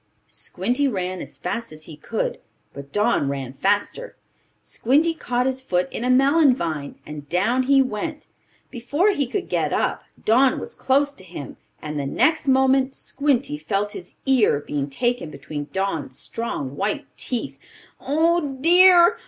Squinty 0.27 0.87
ran 0.87 1.21
as 1.21 1.37
fast 1.37 1.71
as 1.71 1.83
he 1.83 1.95
could, 1.95 2.39
but 2.73 2.91
Don 2.91 3.29
ran 3.29 3.53
faster. 3.53 4.15
Squinty 4.59 5.13
caught 5.13 5.45
his 5.45 5.61
foot 5.61 5.87
in 5.93 6.03
a 6.03 6.09
melon 6.09 6.55
vine, 6.55 6.95
and 7.05 7.29
down 7.29 7.61
he 7.61 7.83
went. 7.83 8.25
Before 8.71 9.11
he 9.11 9.27
could 9.27 9.47
get 9.47 9.71
up 9.71 10.01
Don 10.25 10.59
was 10.59 10.73
close 10.73 11.13
to 11.13 11.23
him, 11.23 11.57
and, 11.83 11.99
the 11.99 12.07
next 12.07 12.47
moment 12.47 12.95
Squinty 12.95 13.59
felt 13.59 13.91
his 13.91 14.15
ear 14.25 14.59
being 14.61 14.89
taken 14.89 15.29
between 15.29 15.69
Don's 15.71 16.17
strong, 16.17 16.75
white 16.75 17.05
teeth. 17.15 17.59
"Oh 17.99 18.41
dear! 18.59 19.19